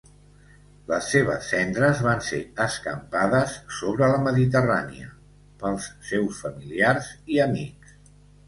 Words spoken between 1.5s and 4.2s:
cendres van ser escampades sobre